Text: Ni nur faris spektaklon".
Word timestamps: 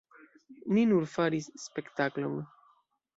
Ni 0.77 0.85
nur 0.91 1.05
faris 1.11 1.49
spektaklon". 1.65 2.41